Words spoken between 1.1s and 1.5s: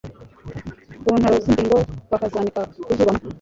ntaro z